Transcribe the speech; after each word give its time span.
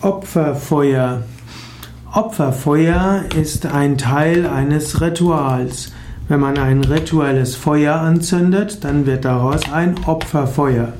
Opferfeuer. 0.00 1.24
Opferfeuer 2.14 3.24
ist 3.36 3.66
ein 3.66 3.98
Teil 3.98 4.46
eines 4.46 5.00
Rituals. 5.00 5.90
Wenn 6.28 6.38
man 6.38 6.56
ein 6.56 6.84
rituelles 6.84 7.56
Feuer 7.56 7.96
anzündet, 7.96 8.84
dann 8.84 9.06
wird 9.06 9.24
daraus 9.24 9.72
ein 9.72 9.96
Opferfeuer. 10.06 10.92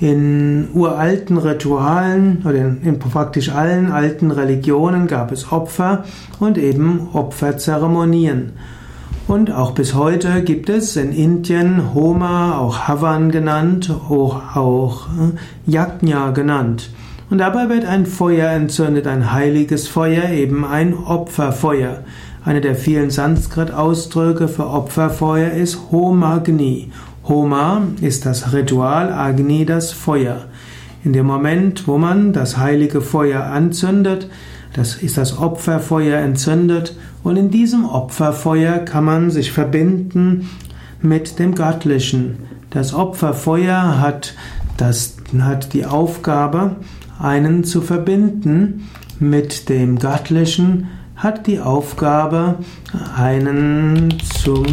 In 0.00 0.68
uralten 0.74 1.38
Ritualen 1.38 2.42
oder 2.44 2.58
in 2.58 2.98
praktisch 2.98 3.48
allen 3.48 3.90
alten 3.90 4.32
Religionen 4.32 5.06
gab 5.06 5.32
es 5.32 5.50
Opfer 5.50 6.04
und 6.40 6.58
eben 6.58 7.08
Opferzeremonien. 7.14 8.52
Und 9.28 9.50
auch 9.50 9.70
bis 9.70 9.94
heute 9.94 10.42
gibt 10.42 10.68
es 10.68 10.94
in 10.96 11.10
Indien 11.12 11.94
Homa, 11.94 12.58
auch 12.58 12.80
Havan 12.80 13.30
genannt, 13.30 13.90
auch, 13.90 15.08
äh, 15.08 15.70
Yajna 15.70 16.32
genannt. 16.32 16.90
Und 17.30 17.38
dabei 17.38 17.68
wird 17.68 17.84
ein 17.84 18.06
Feuer 18.06 18.50
entzündet, 18.50 19.06
ein 19.06 19.32
heiliges 19.32 19.86
Feuer, 19.86 20.30
eben 20.30 20.64
ein 20.64 20.94
Opferfeuer. 20.94 22.04
Eine 22.44 22.62
der 22.62 22.74
vielen 22.74 23.10
Sanskrit-Ausdrücke 23.10 24.48
für 24.48 24.66
Opferfeuer 24.66 25.50
ist 25.50 25.78
Homagni. 25.92 26.90
Homa 27.28 27.82
ist 28.00 28.24
das 28.24 28.54
Ritual, 28.54 29.12
Agni 29.12 29.66
das 29.66 29.92
Feuer. 29.92 30.46
In 31.04 31.12
dem 31.12 31.26
Moment, 31.26 31.86
wo 31.86 31.98
man 31.98 32.32
das 32.32 32.56
heilige 32.56 33.02
Feuer 33.02 33.44
anzündet, 33.44 34.30
das 34.72 34.94
ist 34.94 35.18
das 35.18 35.38
Opferfeuer 35.38 36.18
entzündet 36.18 36.96
und 37.22 37.36
in 37.36 37.50
diesem 37.50 37.84
Opferfeuer 37.84 38.78
kann 38.78 39.04
man 39.04 39.30
sich 39.30 39.52
verbinden 39.52 40.48
mit 41.02 41.38
dem 41.38 41.54
Göttlichen. 41.54 42.38
Das 42.70 42.94
Opferfeuer 42.94 44.00
hat, 44.00 44.34
das, 44.80 45.16
hat 45.38 45.74
die 45.74 45.84
Aufgabe, 45.84 46.76
einen 47.18 47.64
zu 47.64 47.82
verbinden 47.82 48.88
mit 49.18 49.68
dem 49.68 49.98
Göttlichen, 49.98 50.88
hat 51.16 51.46
die 51.46 51.60
Aufgabe, 51.60 52.56
einen 53.16 54.14
zum 54.42 54.64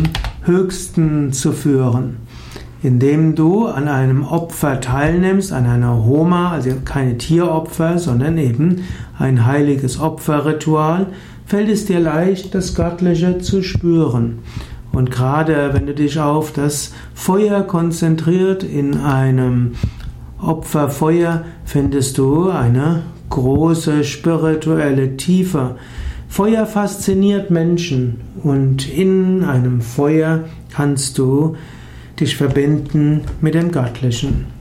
Höchsten 0.43 1.33
zu 1.33 1.51
führen. 1.51 2.17
Indem 2.83 3.33
du 3.33 3.65
an 3.65 3.87
einem 3.87 4.23
Opfer 4.23 4.79
teilnimmst, 4.79 5.51
an 5.51 5.65
einer 5.65 6.05
Homa, 6.05 6.51
also 6.51 6.69
keine 6.85 7.17
Tieropfer, 7.17 7.97
sondern 7.97 8.37
eben 8.37 8.83
ein 9.17 9.47
heiliges 9.47 9.99
Opferritual, 9.99 11.07
fällt 11.47 11.69
es 11.69 11.85
dir 11.87 11.99
leicht, 11.99 12.53
das 12.53 12.75
Göttliche 12.75 13.39
zu 13.39 13.63
spüren. 13.63 14.39
Und 14.95 15.11
gerade 15.11 15.73
wenn 15.73 15.85
du 15.85 15.93
dich 15.93 16.19
auf 16.19 16.53
das 16.53 16.93
Feuer 17.13 17.63
konzentriert 17.63 18.63
in 18.63 18.97
einem 18.97 19.73
Opferfeuer 20.41 21.43
findest 21.65 22.17
du 22.17 22.49
eine 22.49 23.03
große 23.29 24.05
spirituelle 24.05 25.17
Tiefe. 25.17 25.75
Feuer 26.29 26.65
fasziniert 26.65 27.51
Menschen 27.51 28.21
und 28.41 28.87
in 28.89 29.43
einem 29.43 29.81
Feuer 29.81 30.45
kannst 30.73 31.17
du 31.17 31.57
dich 32.17 32.37
verbinden 32.37 33.21
mit 33.41 33.53
dem 33.53 33.71
Göttlichen. 33.71 34.54